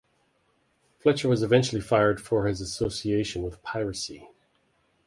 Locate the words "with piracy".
3.43-4.29